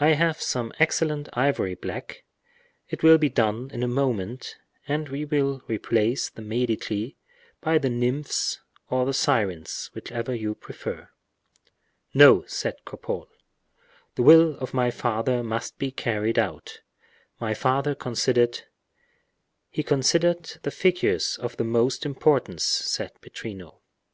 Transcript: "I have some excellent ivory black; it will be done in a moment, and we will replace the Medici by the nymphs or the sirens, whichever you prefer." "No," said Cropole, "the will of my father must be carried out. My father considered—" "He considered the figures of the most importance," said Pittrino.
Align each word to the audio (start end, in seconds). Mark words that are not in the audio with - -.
"I 0.00 0.14
have 0.14 0.40
some 0.40 0.72
excellent 0.78 1.28
ivory 1.34 1.74
black; 1.74 2.24
it 2.88 3.02
will 3.02 3.18
be 3.18 3.28
done 3.28 3.70
in 3.70 3.82
a 3.82 3.86
moment, 3.86 4.56
and 4.86 5.10
we 5.10 5.26
will 5.26 5.60
replace 5.66 6.30
the 6.30 6.40
Medici 6.40 7.18
by 7.60 7.76
the 7.76 7.90
nymphs 7.90 8.60
or 8.88 9.04
the 9.04 9.12
sirens, 9.12 9.90
whichever 9.92 10.34
you 10.34 10.54
prefer." 10.54 11.10
"No," 12.14 12.44
said 12.46 12.76
Cropole, 12.86 13.28
"the 14.14 14.22
will 14.22 14.56
of 14.56 14.72
my 14.72 14.90
father 14.90 15.42
must 15.42 15.76
be 15.76 15.90
carried 15.90 16.38
out. 16.38 16.80
My 17.38 17.52
father 17.52 17.94
considered—" 17.94 18.62
"He 19.68 19.82
considered 19.82 20.50
the 20.62 20.70
figures 20.70 21.36
of 21.36 21.58
the 21.58 21.64
most 21.64 22.06
importance," 22.06 22.64
said 22.64 23.20
Pittrino. 23.20 23.82